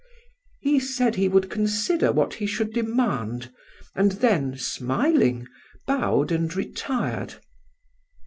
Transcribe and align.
He 0.61 0.79
said 0.79 1.13
he 1.13 1.27
would 1.29 1.51
consider 1.51 2.11
what 2.11 2.33
he 2.33 2.47
should 2.47 2.73
demand, 2.73 3.53
and 3.93 4.13
then, 4.13 4.57
smiling, 4.57 5.45
bowed 5.85 6.31
and 6.31 6.51
retired. 6.55 7.35